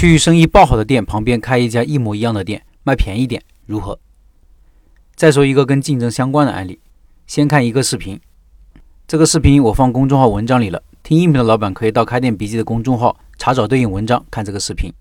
[0.00, 3.98] 去生意爆好的店旁边开一家一模一样的店，卖便宜点，如何？
[5.16, 6.78] 再说一个跟竞争相关的案例，
[7.26, 8.20] 先看一个视频。
[9.08, 14.92] 这个视频我放公众号文章里了，听音频的老板可以到开店笔记的公众号查找对应文章看这个视频。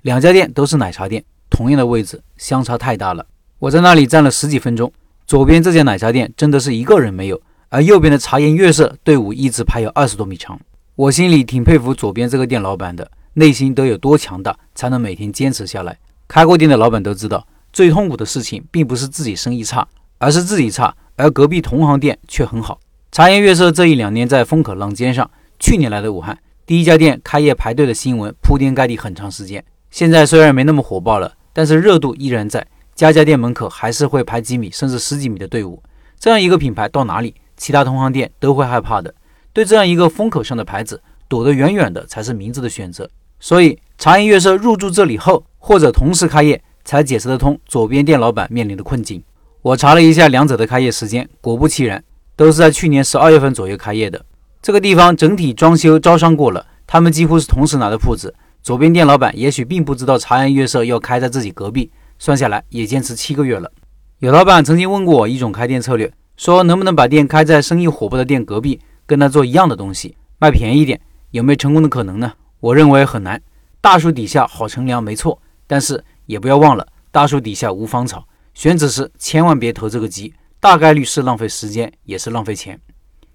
[0.00, 3.26] 两家店都是奶茶店，同样的位置，相差太大了。
[3.58, 4.90] 我在那里站了十几分钟，
[5.26, 7.38] 左边这家奶茶店真的是一个人没有，
[7.68, 10.58] 而右边的茶颜悦色队伍一直排有二十多米长。
[10.94, 13.10] 我心里挺佩服左边这个店老板的。
[13.38, 15.98] 内心都有多强大，才能每天坚持下来？
[16.26, 19.86] 开过店的老板都知道，最痛苦的事情并不是自己生意差，
[20.16, 22.80] 而是自己差，而隔壁同行店却很好。
[23.12, 29.62] 茶颜悦色这一两年在风口浪尖上，去年来的武汉第一家店开业排队的新闻铺天盖地很长时间。
[29.90, 35.82] 现在虽然没那么火爆了，但是热度依然在，家家店门口还是会排几米甚至十几米的队伍。
[36.18, 39.14] 这样一个品牌到哪里，其他同行店都会害怕的。
[39.52, 43.10] 对这样一个风口上的牌子，躲得远远的才是明智的选择。
[43.46, 49.22] 所以，茶颜悦色入驻这里后，或者同时开业，才解释得通左边店老板面临的困境。
[49.62, 52.02] 我查了一下两者的开业时间，果不其然，
[52.34, 54.24] 都是在去年十二月份左右开业的。
[54.60, 58.34] 这个地方整体装修招商过了，他们几乎是同时拿的铺子。
[58.64, 63.70] 左边店老板也许并不知道茶颜悦色要开在自己隔壁，算下来也坚持七个月了。
[64.18, 71.00] 有老板曾经问过我一种开店策略，说能不能把店开在生意火爆的店隔壁，跟他做一样的东西，卖便宜点，
[71.30, 72.32] 有没有成功的可能呢？
[72.60, 73.42] 我认为很难，
[73.80, 75.40] 大树底下好乘凉，没错。
[75.66, 78.26] 但是也不要忘了，大树底下无芳草。
[78.54, 82.80] 选址时千万别投这个机，大概率是浪费时间，也是浪费钱。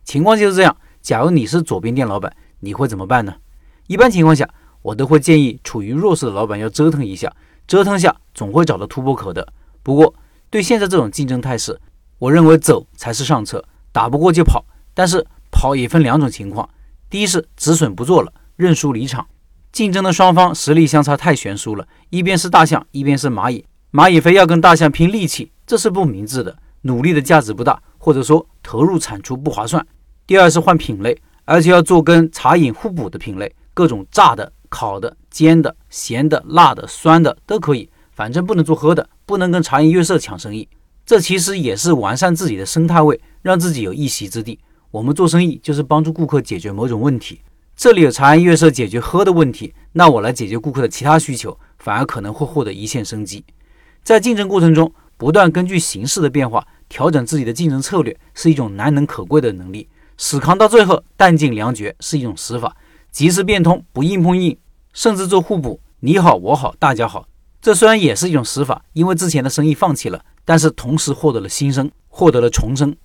[0.04, 0.76] 情况就是这样。
[1.02, 3.36] 假如你是左边店老板，你会怎么办呢？
[3.88, 4.50] 一般情况下，
[4.82, 7.32] 我都会建议处于弱势的老板要折腾一下，
[7.68, 9.48] 折腾下总会找到突破口的。
[9.84, 10.14] 不过
[10.50, 11.80] 对现在这种竞争态势，
[12.18, 14.64] 我认为走才是上策，打不过就跑。
[14.94, 16.70] 但是跑也分两种情况，
[17.10, 18.32] 第一是止损不做了。
[18.56, 19.28] 认输离场，
[19.72, 29.86] 竞争的双方实力相差太悬殊了，一边是大象，一边是蚂蚁，蚂蚁非要跟大象拼力气，这是不明智的，努力的价值不大，或者说投入产出不划算。
[30.28, 40.68] 第二是换品类，而且要做跟茶饮互补的品类，各种炸的、烤的、煎的、咸的、辣的、酸的都可以，反正不能做喝的，不能跟茶颜悦色抢生意。
[41.06, 44.60] 这其实也是完善自己的生态位，让自己有一席之地。
[44.92, 47.42] 我们做生意就是帮助顾客解决某种问题。
[47.82, 53.44] 这里有茶颜悦色解决喝的问题，那我来解决顾客的其他需求，反而可能会获得一线生机。
[54.04, 59.90] 在竞争过程中，不断根据形势的变化调整自己的竞争策略，是一种难能可贵的能力。
[60.16, 62.78] 死扛到最后，弹尽粮绝是一种死法。
[63.12, 64.56] 及时变通，不硬碰硬，
[64.94, 67.28] 甚至做互补，你好我好大家好。
[67.60, 72.96] 这虽然也是一种死法，因为之前的生意放弃了，但是同时获得了新生，获得了重生。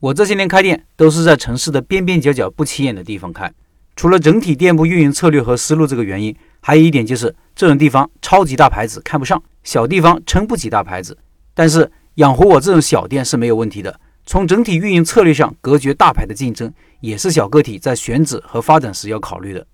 [0.00, 3.52] 我这些年开店都是在城市的边边角角不起眼的地方开。
[3.94, 11.16] 除了整体店铺运营策略和思路这个原因，还有一点就是这种地方超级大牌子看不上，小地方撑不起大牌子。
[11.54, 14.00] 但是养活我这种小店是没有问题的。
[14.24, 19.66] 从整体运营策略上隔绝大牌的竞争，也是小个体在选址和发展时要考虑的。